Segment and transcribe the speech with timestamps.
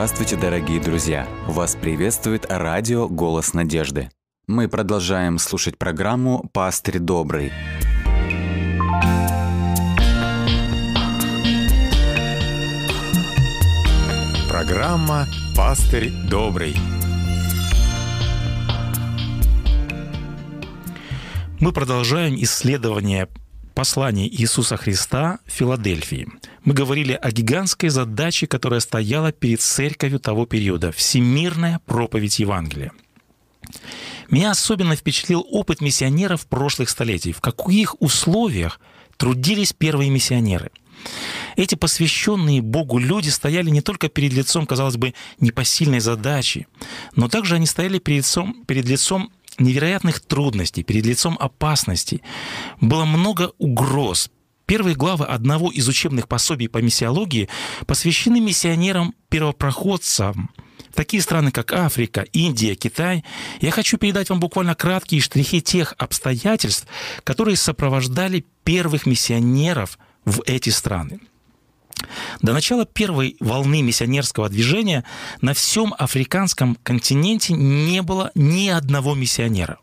[0.00, 1.28] Здравствуйте, дорогие друзья!
[1.46, 4.08] Вас приветствует радио «Голос надежды».
[4.46, 7.52] Мы продолжаем слушать программу «Пастырь добрый».
[14.48, 16.74] Программа «Пастырь добрый».
[21.60, 23.28] Мы продолжаем исследование
[23.80, 26.28] послания Иисуса Христа в Филадельфии.
[26.64, 32.92] Мы говорили о гигантской задаче, которая стояла перед церковью того периода– всемирная проповедь Евангелия.
[34.28, 37.32] Меня особенно впечатлил опыт миссионеров прошлых столетий.
[37.32, 38.80] В каких условиях
[39.16, 40.70] трудились первые миссионеры.
[41.56, 46.66] Эти посвященные Богу люди стояли не только перед лицом, казалось бы, непосильной задачи,
[47.16, 52.22] но также они стояли перед лицом, перед лицом невероятных трудностей, перед лицом опасностей.
[52.80, 54.30] Было много угроз.
[54.66, 57.48] Первые главы одного из учебных пособий по миссиологии
[57.86, 60.50] посвящены миссионерам-первопроходцам,
[60.94, 63.24] такие страны, как Африка, Индия, Китай.
[63.60, 66.86] Я хочу передать вам буквально краткие штрихи тех обстоятельств,
[67.24, 71.20] которые сопровождали первых миссионеров в эти страны.
[72.42, 75.04] До начала первой волны миссионерского движения
[75.40, 79.78] на всем африканском континенте не было ни одного миссионера.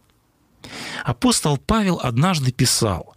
[1.03, 3.15] Апостол Павел однажды писал,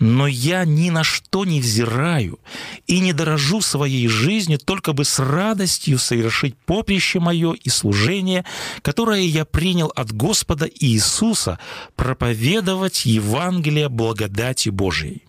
[0.00, 2.38] «Но я ни на что не взираю
[2.86, 8.44] и не дорожу своей жизнью, только бы с радостью совершить поприще мое и служение,
[8.82, 11.58] которое я принял от Господа Иисуса,
[11.96, 15.27] проповедовать Евангелие благодати Божией».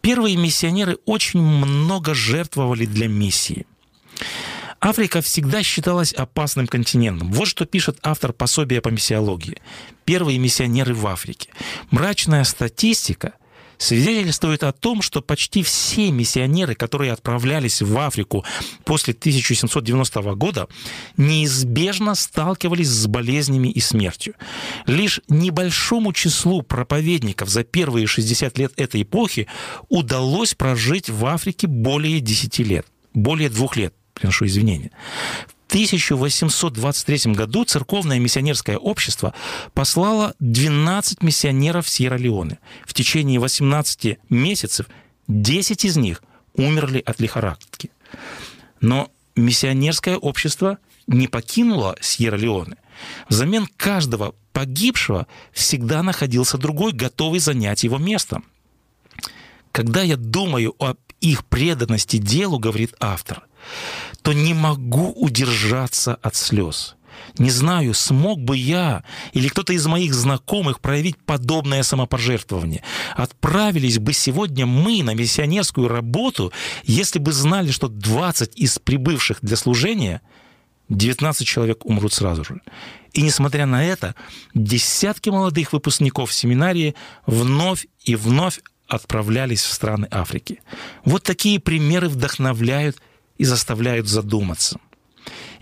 [0.00, 3.66] Первые миссионеры очень много жертвовали для миссии.
[4.80, 7.30] Африка всегда считалась опасным континентом.
[7.32, 9.60] Вот что пишет автор пособия по миссиологии.
[10.06, 11.50] Первые миссионеры в Африке.
[11.90, 13.34] Мрачная статистика
[13.80, 18.44] свидетельствует о том, что почти все миссионеры, которые отправлялись в Африку
[18.84, 20.68] после 1790 года,
[21.16, 24.34] неизбежно сталкивались с болезнями и смертью.
[24.86, 29.46] Лишь небольшому числу проповедников за первые 60 лет этой эпохи
[29.88, 34.90] удалось прожить в Африке более 10 лет, более двух лет, приношу извинения.
[35.70, 39.34] В 1823 году церковное миссионерское общество
[39.72, 42.58] послало 12 миссионеров в Сьерра-Леоне.
[42.84, 44.86] В течение 18 месяцев
[45.28, 47.92] 10 из них умерли от лихорадки.
[48.80, 52.74] Но миссионерское общество не покинуло Сьерра-Леоне.
[53.28, 58.42] Взамен каждого погибшего всегда находился другой, готовый занять его место.
[59.70, 63.46] Когда я думаю об их преданности делу, говорит автор,
[64.22, 66.96] то не могу удержаться от слез.
[67.38, 72.82] Не знаю, смог бы я или кто-то из моих знакомых проявить подобное самопожертвование.
[73.14, 76.52] Отправились бы сегодня мы на миссионерскую работу,
[76.84, 80.22] если бы знали, что 20 из прибывших для служения
[80.88, 82.60] 19 человек умрут сразу же.
[83.12, 84.14] И несмотря на это,
[84.54, 86.94] десятки молодых выпускников семинарии
[87.26, 90.62] вновь и вновь отправлялись в страны Африки.
[91.04, 93.00] Вот такие примеры вдохновляют
[93.40, 94.78] и заставляют задуматься.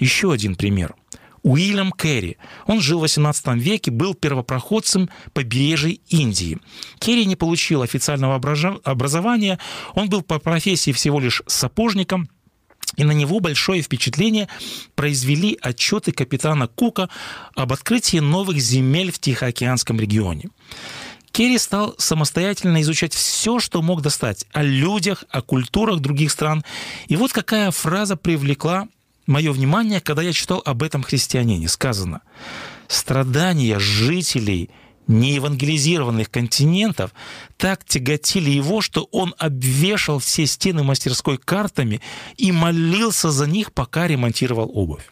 [0.01, 0.97] Еще один пример.
[1.45, 2.37] Уильям Керри.
[2.67, 6.59] Он жил в XVIII веке, был первопроходцем побережья Индии.
[6.99, 8.35] Керри не получил официального
[8.83, 9.61] образования,
[9.95, 12.29] он был по профессии всего лишь сапожником,
[12.97, 14.49] и на него большое впечатление
[14.97, 17.09] произвели отчеты капитана Кука
[17.55, 20.49] об открытии новых земель в Тихоокеанском регионе.
[21.39, 26.65] Керри стал самостоятельно изучать все, что мог достать о людях, о культурах других стран.
[27.07, 28.89] И вот какая фраза привлекла
[29.29, 31.69] мое внимание, когда я читал об этом христианине.
[31.69, 32.23] Сказано,
[32.89, 34.71] страдания жителей
[35.07, 37.13] неевангелизированных континентов
[37.57, 42.01] так тяготили его, что он обвешал все стены мастерской картами
[42.37, 45.09] и молился за них, пока ремонтировал обувь.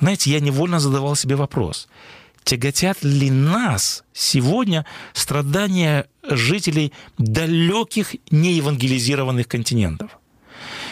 [0.00, 1.86] Знаете, я невольно задавал себе вопрос–
[2.44, 10.18] тяготят ли нас сегодня страдания жителей далеких неевангелизированных континентов?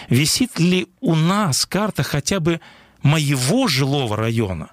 [0.09, 2.61] Висит ли у нас карта хотя бы
[3.03, 4.73] моего жилого района?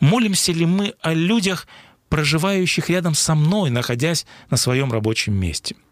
[0.00, 1.68] Молимся ли мы о людях,
[2.08, 5.76] проживающих рядом со мной, находясь на своем рабочем месте?–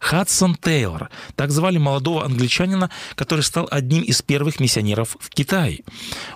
[0.00, 1.10] Хадсон Тейлор.
[1.36, 5.84] Так звали молодого англичанина, который стал одним из первых миссионеров в Китае.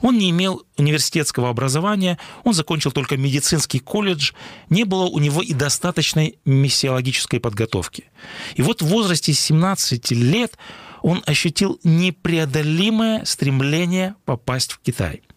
[0.03, 4.33] Он не имел университетского образования, он закончил только медицинский колледж,
[4.69, 8.05] не было у него и достаточной миссиологической подготовки.
[8.55, 10.59] И вот в возрасте 17 лет
[11.03, 15.23] он ощутил непреодолимое стремление попасть в Китай–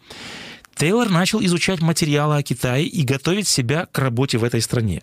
[0.78, 5.02] Тейлор начал изучать материалы о Китае и готовить себя к работе в этой стране.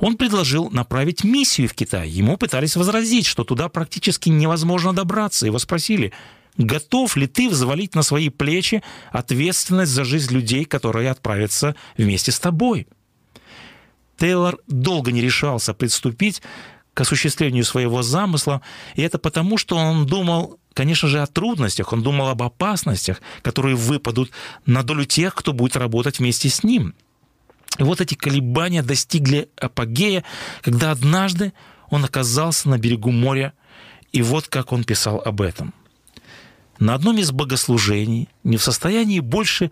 [0.00, 2.08] Он предложил направить миссию в Китай.
[2.08, 5.46] Ему пытались возразить, что туда практически невозможно добраться.
[5.46, 6.12] Его спросили,
[6.58, 8.82] готов ли ты взвалить на свои плечи
[9.12, 12.88] ответственность за жизнь людей, которые отправятся вместе с тобой?
[14.18, 16.42] Тейлор долго не решался приступить
[16.94, 18.60] к осуществлению своего замысла,
[18.94, 23.76] и это потому, что он думал, конечно же, о трудностях, он думал об опасностях, которые
[23.76, 24.30] выпадут
[24.66, 26.94] на долю тех, кто будет работать вместе с ним.
[27.78, 30.24] И вот эти колебания достигли апогея,
[30.60, 31.52] когда однажды
[31.88, 33.54] он оказался на берегу моря,
[34.12, 35.72] и вот как он писал об этом.
[36.78, 39.70] На одном из богослужений, не в состоянии больше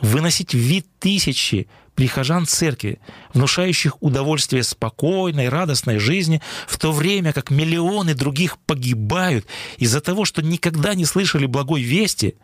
[0.00, 1.68] выносить вид тысячи
[2.00, 2.98] прихожан церкви,
[3.34, 9.44] внушающих удовольствие спокойной, радостной жизни, в то время как миллионы других погибают
[9.76, 12.36] из-за того, что никогда не слышали благой вести,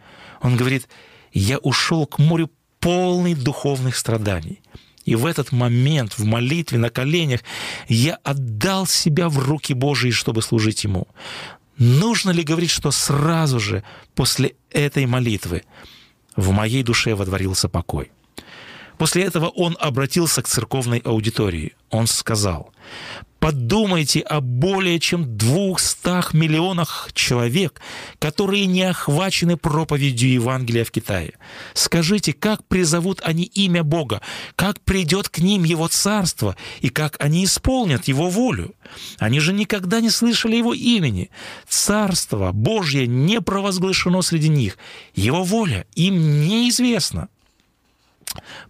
[0.42, 0.88] он говорит,
[1.32, 2.50] я ушел к морю
[2.80, 4.60] полный духовных страданий.
[5.06, 7.40] И в этот момент, в молитве, на коленях,
[7.88, 11.08] я отдал себя в руки Божьи, чтобы служить Ему.
[11.78, 15.62] Нужно ли говорить, что сразу же после этой молитвы
[16.36, 18.10] в моей душе водворился покой?
[18.98, 21.74] После этого он обратился к церковной аудитории.
[21.90, 22.72] Он сказал,
[23.38, 27.80] подумайте о более чем двухстах миллионах человек,
[28.18, 31.34] которые не охвачены проповедью Евангелия в Китае.
[31.74, 34.22] Скажите, как призовут они имя Бога,
[34.56, 38.74] как придет к ним Его Царство и как они исполнят Его волю.
[39.18, 41.30] Они же никогда не слышали Его имени.
[41.68, 44.78] Царство Божье не провозглашено среди них.
[45.14, 47.28] Его воля им неизвестна.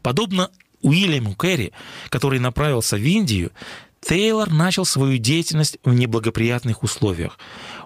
[0.03, 0.51] Подобно
[0.83, 1.73] Уильяму Керри,
[2.11, 3.53] который направился в Индию,
[4.01, 7.39] Тейлор начал свою деятельность в неблагоприятных условиях.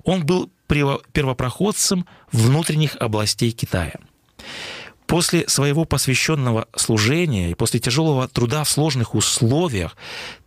[0.04, 3.94] Он был первопроходцем внутренних областей Китая.
[5.06, 9.96] После своего посвященного служения и после тяжелого труда в сложных условиях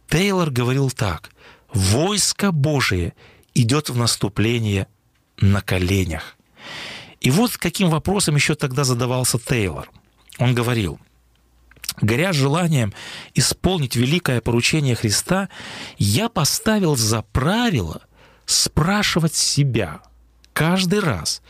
[0.07, 1.31] Тейлор говорил так.
[1.73, 3.13] «Войско Божие
[3.55, 4.87] идет в наступление
[5.39, 6.37] на коленях».
[7.19, 9.89] И вот каким вопросом еще тогда задавался Тейлор.
[10.37, 10.99] Он говорил–
[12.01, 12.93] горя желанием
[13.33, 15.49] исполнить великое поручение Христа,
[15.97, 18.01] я поставил за правило
[18.45, 20.01] спрашивать себя
[20.53, 21.41] каждый раз,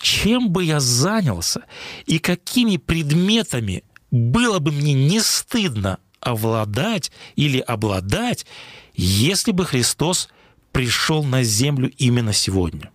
[0.00, 1.64] чем бы я занялся
[2.06, 8.46] и какими предметами было бы мне не стыдно овладать или обладать,
[8.94, 10.28] если бы Христос
[10.70, 12.90] пришел на землю именно сегодня.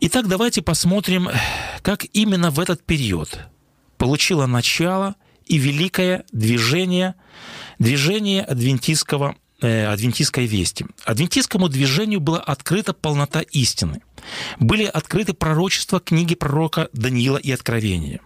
[0.00, 1.28] Итак, давайте посмотрим,
[1.82, 3.38] как именно в этот период
[4.00, 5.14] получило начало
[5.44, 7.16] и великое движение,
[7.78, 10.86] движение адвентистского э, адвентистской вести.
[11.04, 14.00] Адвентистскому движению была открыта полнота истины.
[14.58, 18.20] Были открыты пророчества книги пророка Даниила и Откровения.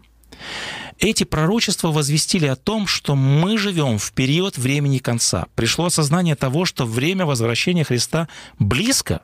[1.01, 5.47] Эти пророчества возвестили о том, что мы живем в период времени конца.
[5.57, 8.29] Пришло осознание того, что время возвращения Христа
[8.61, 9.23] близко.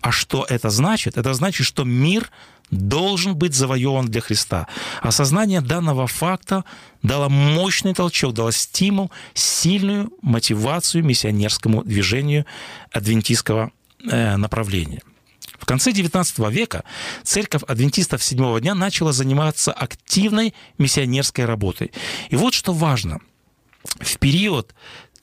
[0.00, 1.18] А что это значит?
[1.18, 2.30] Это значит, что мир
[2.70, 4.66] должен быть завоеван для Христа.
[5.02, 6.64] Осознание данного факта
[7.02, 12.46] дало мощный толчок, дало стимул, сильную мотивацию миссионерскому движению
[12.90, 13.72] адвентистского
[14.10, 15.02] э, направления.
[15.58, 16.84] В конце XIX века
[17.22, 21.92] церковь адвентистов седьмого дня начала заниматься активной миссионерской работой.
[22.28, 23.20] И вот что важно.
[24.00, 24.74] В период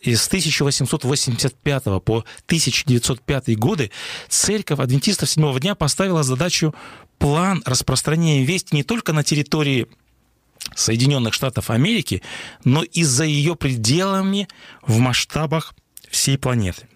[0.03, 3.91] с 1885 по 1905 годы
[4.27, 6.73] церковь адвентистов седьмого дня поставила задачу
[7.19, 9.87] план распространения вести не только на территории
[10.75, 12.21] Соединенных Штатов Америки,
[12.63, 14.47] но и за ее пределами
[14.81, 15.73] в масштабах
[16.09, 16.87] всей планеты.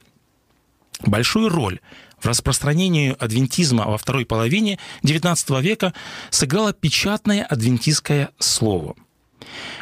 [1.02, 1.80] Большую роль
[2.20, 5.94] в распространении адвентизма во второй половине XIX века
[6.30, 8.96] сыграло печатное адвентистское слово.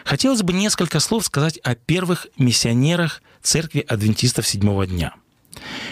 [0.05, 5.13] Хотелось бы несколько слов сказать о первых миссионерах церкви адвентистов седьмого дня.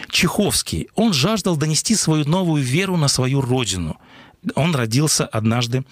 [0.10, 3.98] Чеховский, он жаждал донести свою новую веру на свою родину–
[4.56, 5.84] он родился однажды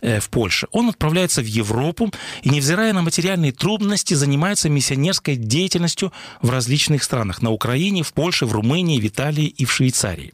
[0.00, 0.68] э, в Польше.
[0.72, 2.10] Он отправляется в Европу
[2.42, 7.42] и, невзирая на материальные трудности, занимается миссионерской деятельностью в различных странах.
[7.42, 10.32] На Украине, в Польше, в Румынии, в Италии и в Швейцарии.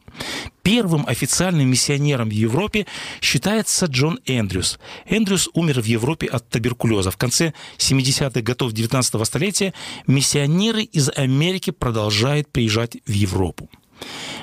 [0.63, 2.87] Первым официальным миссионером в Европе
[3.21, 4.79] считается Джон Эндрюс.
[5.07, 7.11] Эндрюс умер в Европе от туберкулеза.
[7.11, 9.75] В конце 70-х годов 19 столетия
[10.07, 13.69] миссионеры из Америки продолжают приезжать в Европу.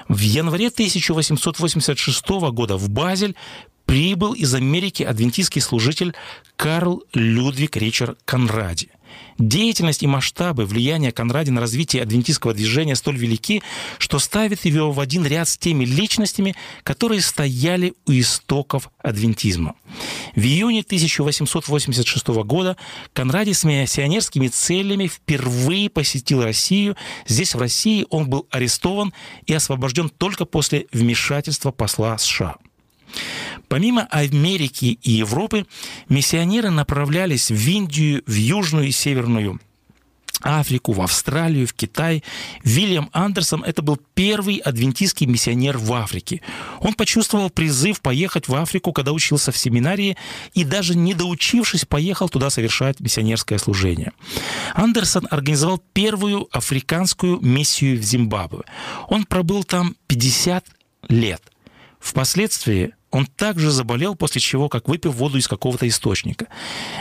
[0.10, 3.36] В январе 1886 года в Базель
[3.86, 6.16] прибыл из Америки адвентистский служитель
[6.56, 8.90] Карл Людвиг Ричард Конради.
[9.38, 13.64] Деятельность и масштабы влияния Конради на развитие адвентистского движения столь велики,
[13.98, 19.76] что ставит его в один ряд с теми личностями, которые стояли у истоков адвентизма.
[20.36, 22.76] В июне 1886 года
[23.14, 26.98] Конради с миссионерскими целями впервые посетил Россию.
[27.26, 29.14] Здесь, в России, он был арестован
[29.46, 32.58] и освобожден только после вмешательства посла США.
[33.70, 35.66] Помимо Америки и Европы,
[36.10, 39.62] миссионеры направлялись в Индию, в Южную и Северную
[40.42, 42.24] Африку, в Австралию, в Китай.
[42.64, 46.42] Вильям Андерсон– это был первый адвентистский миссионер в Африке.
[46.80, 50.18] Он почувствовал призыв поехать в Африку, когда учился в семинарии,
[50.54, 54.14] и даже не доучившись, поехал туда совершать миссионерское служение.
[54.74, 58.64] Андерсон организовал первую африканскую миссию в Зимбабве.
[59.10, 60.66] Он пробыл там 50
[61.10, 61.42] лет.
[62.00, 66.48] Впоследствии он также заболел, после чего, как выпил воду из какого-то источника.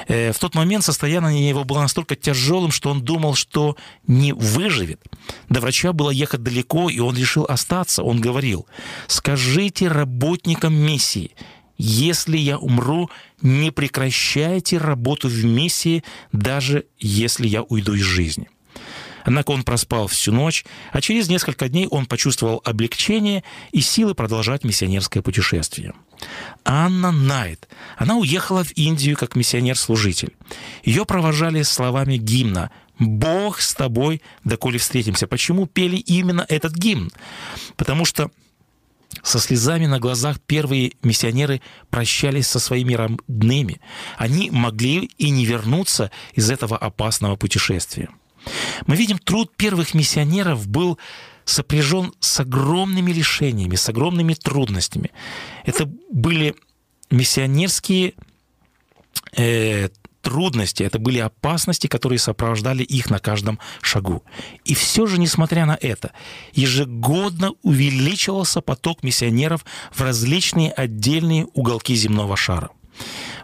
[0.07, 5.03] Э, в тот момент состояние его было настолько тяжелым, что он думал, что не выживет.
[5.49, 8.03] До врача было ехать далеко, и он решил остаться.
[8.03, 8.67] Он говорил,
[9.07, 11.33] скажите работникам миссии,
[11.77, 13.09] если я умру,
[13.41, 18.49] не прекращайте работу в миссии, даже если я уйду из жизни.
[19.29, 24.65] Однако он проспал всю ночь, а через несколько дней он почувствовал облегчение и силы продолжать
[24.65, 25.93] миссионерское путешествие.
[26.65, 27.69] Анна Найт.
[27.99, 30.35] Она уехала в Индию как миссионер-служитель.
[30.83, 35.27] Ее провожали словами гимна «Бог с тобой, доколе встретимся».
[35.27, 37.11] Почему пели именно этот гимн?
[37.77, 38.31] Потому что
[39.23, 43.83] со слезами на глазах первые миссионеры прощались со своими родными.
[44.17, 48.09] Они могли и не вернуться из этого опасного путешествия.
[48.87, 50.99] Мы видим, труд первых миссионеров был
[51.45, 55.11] сопряжен с огромными лишениями, с огромными трудностями.
[55.65, 56.55] Это были
[57.11, 58.15] миссионерские
[59.37, 59.89] э,
[60.21, 64.23] трудности, это были опасности, которые сопровождали их на каждом шагу.
[64.65, 66.13] И все же, несмотря на это,
[66.53, 72.71] ежегодно увеличивался поток миссионеров в различные отдельные уголки земного шара.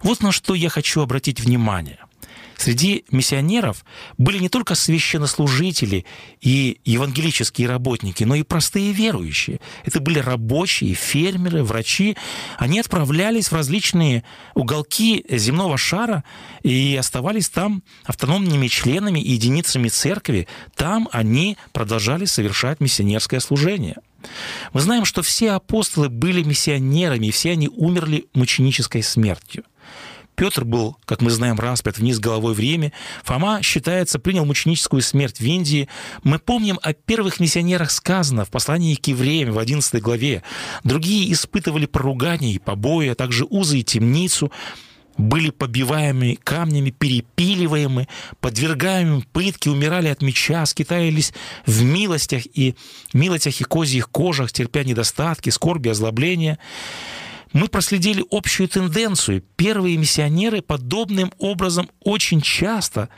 [0.03, 1.99] Вот на что я хочу обратить внимание–
[2.57, 3.85] Среди миссионеров
[4.19, 6.05] были не только священнослужители
[6.41, 9.61] и евангелические работники, но и простые верующие.
[9.85, 12.17] Это были рабочие, фермеры, врачи.
[12.59, 16.25] Они отправлялись в различные уголки земного шара
[16.63, 20.49] и оставались там автономными членами и единицами церкви.
[20.77, 23.97] Там они продолжали совершать миссионерское служение.
[24.73, 29.65] Мы знаем, что все апостолы были миссионерами, и все они умерли мученической смертью.
[30.35, 32.93] Петр был, как мы знаем, распят вниз головой в Риме.
[33.23, 35.89] Фома, считается, принял мученическую смерть в Индии.
[36.23, 40.43] Мы помним о первых миссионерах сказано в послании к евреям в 11 главе.
[40.83, 44.51] Другие испытывали поругания и побои, а также узы и темницу
[45.17, 48.09] были побиваемы камнями, перепиливаемы,
[48.41, 51.33] подвергаемы пытке, умирали от меча, скитались
[51.67, 52.75] в милостях и
[53.13, 56.59] милостях и козьих кожах, терпя недостатки, скорби, озлобления
[57.55, 59.43] мы проследили общую тенденцию.
[59.57, 63.09] Первые миссионеры подобным образом очень часто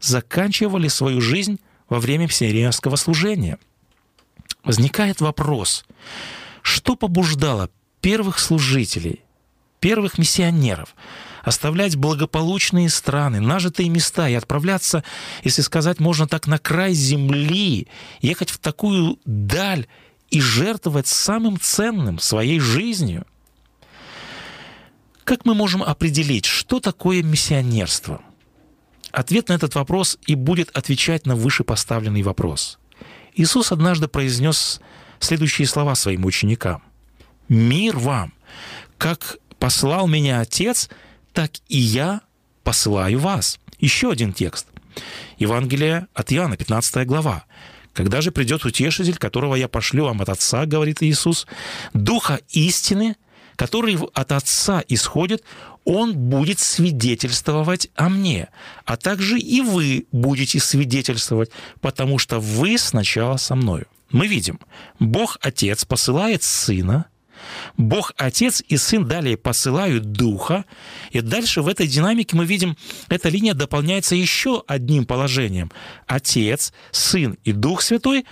[0.00, 3.56] заканчивали свою жизнь во время миссионерского служения.
[4.64, 5.84] Возникает вопрос,
[6.60, 7.70] что побуждало
[8.00, 9.22] первых служителей,
[9.78, 10.94] первых миссионеров
[11.44, 15.04] оставлять благополучные страны, нажитые места и отправляться,
[15.44, 17.86] если сказать можно так, на край земли,
[18.22, 19.86] ехать в такую даль
[20.30, 23.24] и жертвовать самым ценным своей жизнью–
[25.24, 28.22] как мы можем определить, что такое миссионерство?
[29.10, 32.78] Ответ на этот вопрос и будет отвечать на вышепоставленный вопрос.
[33.34, 34.80] Иисус однажды произнес
[35.20, 36.82] следующие слова своим ученикам.
[37.48, 38.32] «Мир вам!
[38.98, 40.88] Как послал меня Отец,
[41.32, 42.20] так и я
[42.62, 43.58] посылаю вас».
[43.78, 44.66] Еще один текст.
[45.38, 47.44] Евангелие от Иоанна, 15 глава.
[47.92, 51.46] «Когда же придет утешитель, которого я пошлю вам от Отца,— говорит Иисус,—
[51.94, 53.16] Духа истины,
[53.56, 55.42] который от Отца исходит,
[55.84, 58.48] он будет свидетельствовать о мне,
[58.84, 63.86] а также и вы будете свидетельствовать, потому что вы сначала со мною.
[64.10, 64.60] Мы видим,
[64.98, 67.06] Бог Отец посылает Сына,
[67.76, 70.64] Бог Отец и Сын далее посылают Духа,
[71.10, 72.76] и дальше в этой динамике мы видим,
[73.08, 75.70] эта линия дополняется еще одним положением.
[76.06, 78.24] Отец, Сын и Дух Святой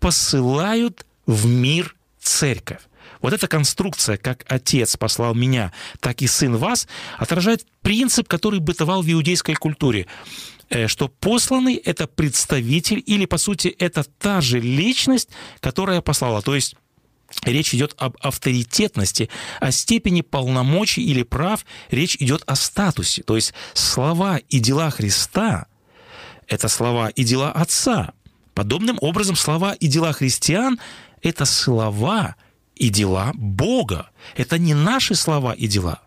[0.00, 2.80] посылают в мир церковь.
[3.24, 9.00] Вот эта конструкция, как отец послал меня, так и сын вас, отражает принцип, который бытовал
[9.00, 10.06] в иудейской культуре
[10.68, 16.42] э, что посланный— это представитель или, по сути, это та же личность, которая послала.
[16.42, 16.76] То есть
[17.46, 23.22] речь идет об авторитетности, о степени полномочий или прав, речь идет о статусе.
[23.22, 25.64] То есть слова и дела Христа—
[26.46, 28.12] это слова и дела Отца.
[28.52, 30.78] Подобным образом слова и дела христиан—
[31.22, 32.36] это слова
[32.76, 34.10] и дела Бога.
[34.36, 36.00] Это не наши слова и дела.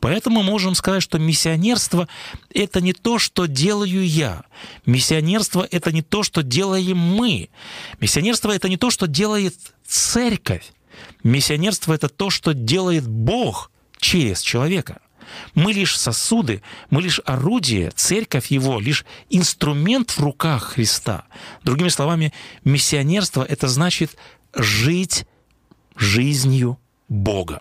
[0.00, 2.08] Поэтому можем сказать, что миссионерство—
[2.54, 4.44] это не то, что делаю я.
[4.86, 7.48] Миссионерство— это не то, что делаем мы.
[8.00, 10.72] Миссионерство— это не то, что делает церковь.
[11.24, 15.00] Миссионерство— это то, что делает Бог через человека.
[15.54, 21.24] Мы лишь сосуды, мы лишь орудие, церковь его, лишь инструмент в руках Христа.
[21.64, 22.32] Другими словами,
[22.64, 24.16] миссионерство— это значит
[24.54, 25.26] жить
[25.98, 26.78] жизнью
[27.08, 27.60] Бога.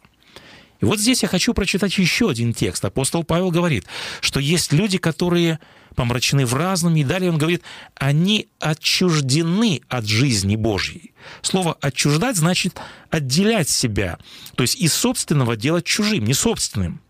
[0.80, 2.86] И вот здесь я хочу прочитать еще один текст.
[2.86, 3.86] Апостол Павел говорит,
[4.22, 5.60] что есть люди, которые
[5.96, 7.64] помрачены в разном, и далее он говорит,
[7.96, 11.14] они отчуждены от жизни Божьей.
[11.42, 12.80] Слово «отчуждать» значит
[13.10, 14.20] отделять себя,
[14.56, 17.02] то есть из собственного делать чужим, не собственным.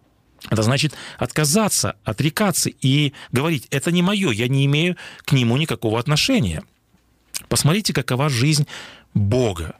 [0.49, 5.99] Это значит отказаться, отрекаться и говорить, это не мое, я не имею к нему никакого
[5.99, 6.63] отношения.
[7.49, 8.67] Посмотрите, какова жизнь
[9.13, 9.75] Бога.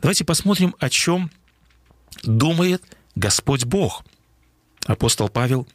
[0.00, 1.30] Давайте посмотрим, о чем
[2.22, 2.82] думает
[3.14, 4.04] Господь Бог.
[4.86, 5.66] Апостол Павел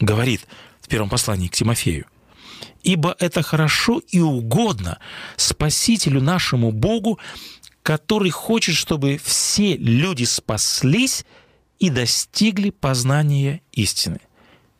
[0.00, 0.46] говорит
[0.80, 2.06] в первом послании к Тимофею,
[2.82, 4.98] «Ибо это хорошо и угодно
[5.36, 7.18] Спасителю нашему Богу,
[7.82, 11.24] который хочет, чтобы все люди спаслись
[11.78, 14.20] и достигли познания истины».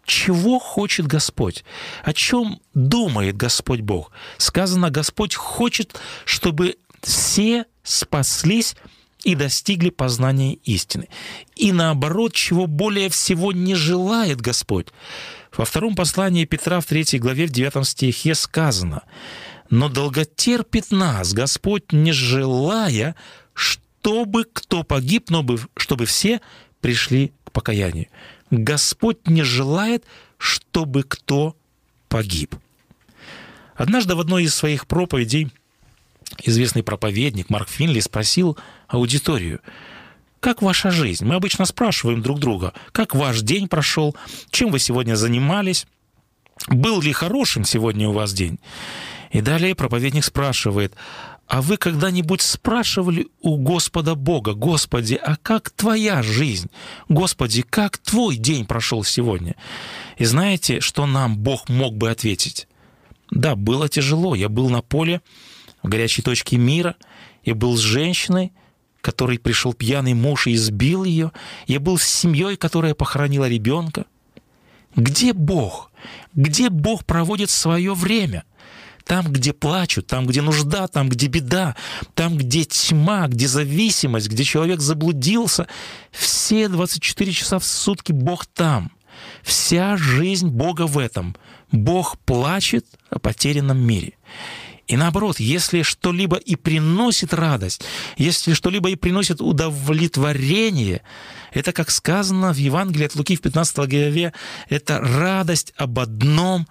[0.07, 1.65] Чего хочет Господь?
[2.03, 4.13] О чем думает Господь Бог?
[4.37, 8.77] Сказано, Господь хочет, чтобы все спаслись
[9.23, 11.09] и достигли познания истины.
[11.57, 14.89] И наоборот, чего более всего не желает Господь.
[15.57, 19.03] Во втором послании Петра в 3 главе в 9 стихе сказано,
[19.71, 23.15] «Но долготерпит нас Господь, не желая,
[23.55, 25.45] чтобы кто погиб, но
[25.77, 26.41] чтобы все
[26.81, 28.09] пришли к покаянию».
[28.51, 30.05] Господь не желает,
[30.39, 31.57] чтобы кто
[32.09, 32.55] погиб.
[33.75, 35.51] Однажды в одной из своих проповедей–
[36.43, 38.57] известный проповедник Марк Финли спросил
[38.89, 39.61] аудиторию,
[40.41, 41.25] как ваша жизнь?
[41.25, 44.15] Мы обычно спрашиваем друг друга, как ваш день прошел,
[44.51, 45.87] чем вы сегодня занимались,
[46.69, 48.59] был ли хорошим сегодня у вас день?
[49.31, 50.95] И далее проповедник спрашивает,
[51.47, 56.71] а вы когда-нибудь спрашивали у Господа Бога, Господи, а как твоя жизнь?
[57.09, 59.57] Господи, как твой день прошел сегодня?
[60.17, 62.67] И знаете, что нам Бог мог бы ответить?
[63.31, 65.21] Да, было тяжело, я был на поле,
[65.85, 66.97] в горячей точке мира.
[67.45, 68.53] Я был с женщиной,
[69.03, 71.31] которой пришел пьяный муж и избил ее.
[71.67, 74.07] Я был с семьей, которая похоронила ребенка.
[74.97, 75.93] Где Бог?
[76.35, 78.45] Где Бог проводит свое время?
[79.05, 81.77] Там, где плачут, там, где нужда, там, где беда,
[82.15, 85.67] там, где тьма, где зависимость, где человек заблудился.
[86.11, 88.91] Все 24 часа в сутки Бог там.
[89.43, 91.37] Вся жизнь Бога в этом.
[91.71, 94.15] Бог плачет о потерянном мире.
[94.87, 97.83] И наоборот, если что-либо и приносит радость,
[98.17, 101.03] если что-либо и приносит удовлетворение,
[101.53, 104.33] это, как сказано в Евангелии от Луки в 15 главе,
[104.69, 106.67] это радость об одном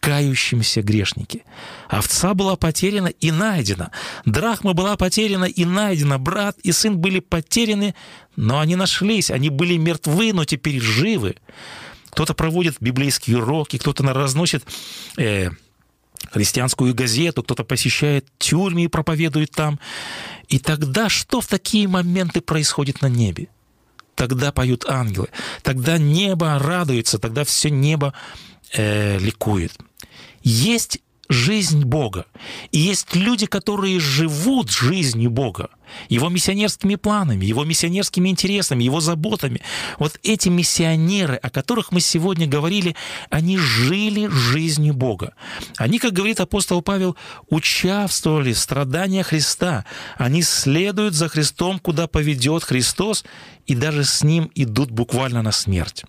[0.00, 1.44] кающемся грешнике.
[1.88, 3.92] Овца была потеряна и найдена.
[4.24, 6.18] Драхма была потеряна и найдена.
[6.18, 7.94] Брат и сын были потеряны,
[8.34, 9.30] но они нашлись.
[9.30, 11.36] Они были мертвы, но теперь живы.
[12.10, 14.64] Кто-то проводит библейские уроки, кто-то разносит
[15.16, 15.50] э,
[16.30, 19.78] христианскую газету, кто-то посещает тюрьмы и проповедует там.
[20.48, 23.48] И тогда что в такие моменты происходит на небе?
[24.14, 25.28] Тогда поют ангелы,
[25.62, 28.12] тогда небо радуется, тогда все небо
[28.74, 29.72] э, ликует.
[30.42, 32.26] Есть жизнь Бога.
[32.72, 35.70] И есть люди, которые живут жизнью Бога,
[36.08, 39.62] его миссионерскими планами, его миссионерскими интересами, его заботами.
[39.98, 42.96] Вот эти миссионеры, о которых мы сегодня говорили,
[43.30, 45.34] они жили жизнью Бога.
[45.76, 47.16] Они, как говорит апостол Павел,
[47.48, 49.84] участвовали в страданиях Христа.
[50.16, 53.24] Они следуют за Христом, куда поведет Христос,
[53.66, 56.04] и даже с Ним идут буквально на смерть.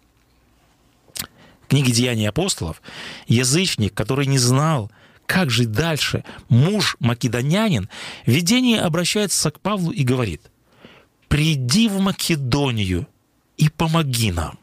[1.63, 2.81] В книге «Деяния апостолов»
[3.27, 4.91] язычник, который не знал,
[5.33, 6.23] как жить дальше?
[6.47, 7.89] Муж македонянин
[8.23, 10.51] в видении обращается к Павлу и говорит,
[11.27, 13.07] «Приди в Македонию
[13.57, 14.59] и помоги нам».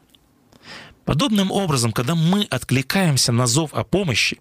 [1.03, 4.39] Подобным образом, когда мы откликаемся на зов о помощи,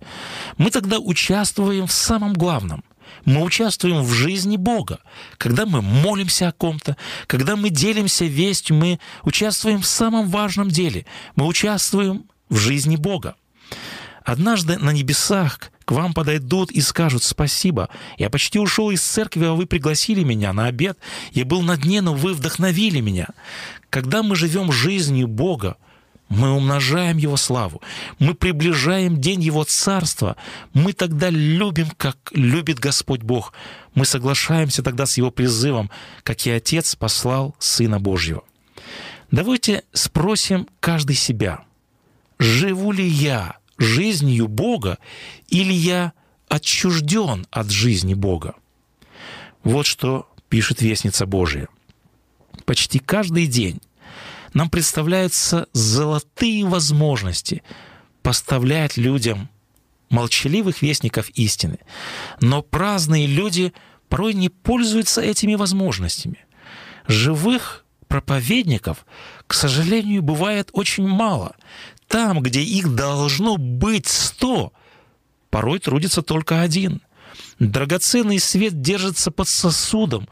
[0.57, 2.85] мы тогда участвуем в самом главном.
[3.25, 5.01] Мы участвуем в жизни Бога.
[5.37, 11.07] Когда мы молимся о ком-то, когда мы делимся вестью, мы участвуем в самом важном деле.
[11.35, 13.35] Мы участвуем в жизни Бога.
[14.31, 19.55] Однажды на небесах к вам подойдут и скажут «Спасибо, я почти ушел из церкви, а
[19.55, 20.97] вы пригласили меня на обед.
[21.33, 23.27] Я был на дне, но вы вдохновили меня».
[23.91, 25.79] Когда мы живем жизнью Бога,
[26.29, 27.83] мы умножаем Его славу,
[28.21, 30.37] мы приближаем день Его Царства,
[30.75, 33.53] мы тогда любим, как любит Господь Бог,
[33.95, 35.91] мы соглашаемся тогда с Его призывом,
[36.23, 38.45] как и Отец послал Сына Божьего.
[39.33, 41.65] Давайте спросим каждый себя,
[42.39, 44.99] живу ли я жизнью Бога
[45.49, 46.13] или я
[46.49, 48.55] отчужден от жизни Бога?
[49.65, 51.69] Вот что пишет Вестница Божия.
[52.65, 53.81] Почти каждый день
[54.55, 57.63] нам представляются золотые возможности
[58.23, 59.49] поставлять людям
[60.11, 61.79] молчаливых вестников истины.
[62.41, 63.73] Но праздные люди
[64.09, 66.45] порой не пользуются этими возможностями.
[67.07, 69.07] Живых проповедников,
[69.47, 71.55] к сожалению, бывает очень мало.
[72.11, 74.73] Там, где их должно быть сто,
[75.49, 77.03] порой трудится только один.
[77.61, 80.29] Драгоценный свет держится под сосудом,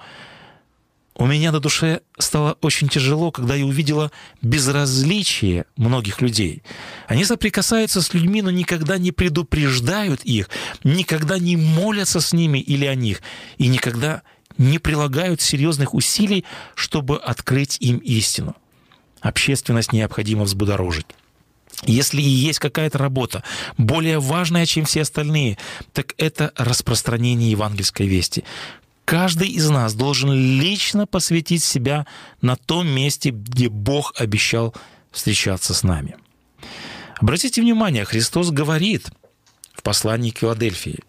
[1.15, 4.11] у меня на душе стало очень тяжело, когда я увидела
[4.43, 6.63] безразличие многих людей.
[7.07, 10.49] Они соприкасаются с людьми, но никогда не предупреждают их,
[10.83, 13.21] никогда не молятся с ними или о них,
[13.57, 14.23] и никогда
[14.59, 18.57] не прилагают серьезных усилий, чтобы открыть им истину.
[19.21, 21.07] Общественность необходимо взбудоражить.
[21.85, 23.43] Если и есть какая-то работа
[23.77, 25.59] более важная, чем все остальные,
[25.93, 28.45] так это распространение евангельской вести.
[29.05, 32.07] Каждый из нас должен лично посвятить себя
[32.43, 34.75] на том месте, где Бог обещал
[35.11, 36.17] встречаться с нами.
[37.19, 39.09] Обратите внимание, Христос говорит
[39.73, 41.01] в послании к Филадельфии,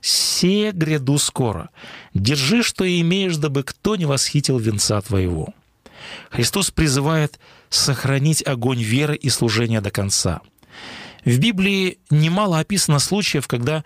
[0.00, 1.70] «Се гряду скоро,
[2.14, 5.54] держи, что имеешь, дабы кто не восхитил венца твоего».
[6.30, 7.40] Христос призывает
[7.76, 10.40] сохранить огонь веры и служения до конца.
[11.24, 13.84] В Библии немало описано случаев, когда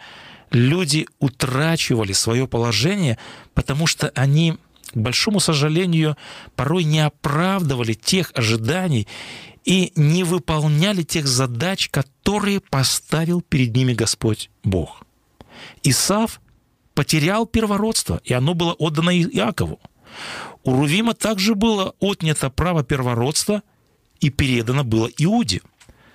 [0.50, 3.18] люди утрачивали свое положение,
[3.54, 4.58] потому что они,
[4.92, 6.16] к большому сожалению,
[6.56, 9.06] порой не оправдывали тех ожиданий
[9.64, 15.02] и не выполняли тех задач, которые поставил перед ними Господь Бог.
[15.82, 16.40] Исав
[16.94, 19.80] потерял первородство, и оно было отдано Иакову.
[20.64, 23.62] У Рувима также было отнято право первородства
[24.20, 25.62] и передано было Иуде.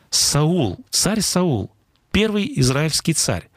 [0.10, 1.72] Саул, царь Саул,
[2.12, 3.50] первый израильский царь,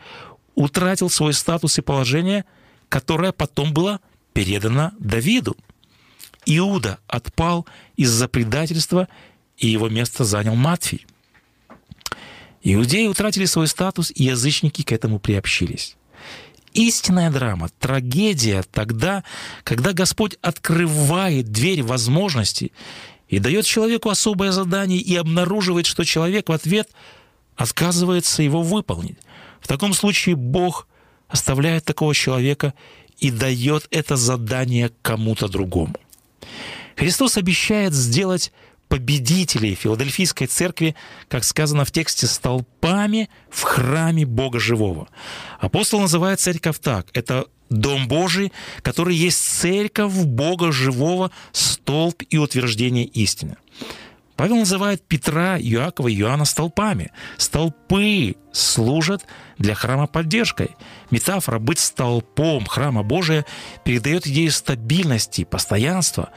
[0.54, 2.44] утратил свой статус и положение,
[2.88, 4.00] которое потом было
[4.32, 5.56] передано Давиду.
[6.46, 9.08] Иуда отпал из-за предательства,
[9.56, 11.06] и его место занял Матфий.
[12.62, 15.96] Иудеи утратили свой статус, и язычники к этому приобщились.
[16.74, 19.24] Истинная драма, трагедия тогда,
[19.64, 22.72] когда Господь открывает дверь возможностей
[23.28, 26.88] и дает человеку особое задание и обнаруживает, что человек в ответ
[27.56, 29.18] отказывается его выполнить.
[29.60, 30.86] В таком случае Бог
[31.28, 32.74] оставляет такого человека
[33.18, 35.94] и дает это задание кому-то другому.
[36.96, 38.52] Христос обещает сделать
[38.88, 40.94] победителей Филадельфийской церкви,
[41.28, 45.08] как сказано в тексте, столпами в храме Бога Живого.
[45.60, 47.08] Апостол называет церковь так.
[47.12, 48.52] Это Дом Божий,
[48.82, 53.56] который есть церковь Бога Живого, столб и утверждение истины.
[54.38, 57.10] Павел называет Петра, Иакова и Иоанна столпами.
[57.38, 59.26] Столпы служат
[59.58, 60.76] для храма поддержкой.
[61.10, 63.44] Метафора «быть столпом храма Божия»
[63.84, 66.30] передает идею стабильности, постоянства.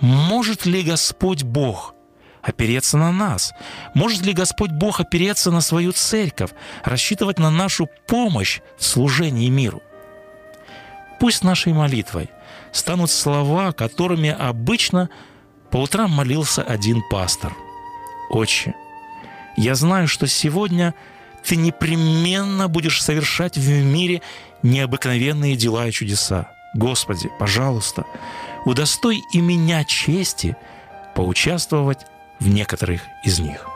[0.00, 1.94] Может ли Господь Бог
[2.42, 3.54] опереться на нас?
[3.94, 6.50] Может ли Господь Бог опереться на свою церковь,
[6.84, 9.82] рассчитывать на нашу помощь в служении миру?
[11.20, 12.30] Пусть нашей молитвой
[12.72, 15.08] станут слова, которыми обычно–
[15.70, 17.54] по утрам молился один пастор.
[18.30, 18.74] «Отче,
[19.56, 20.94] я знаю, что сегодня
[21.44, 24.22] ты непременно будешь совершать в мире
[24.62, 26.50] необыкновенные дела и чудеса.
[26.74, 28.04] Господи, пожалуйста,
[28.64, 30.56] удостой и меня чести
[31.14, 32.06] поучаствовать
[32.40, 33.75] в некоторых из них».